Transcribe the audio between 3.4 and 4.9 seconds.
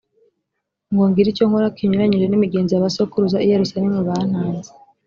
i yerusalemu bantanze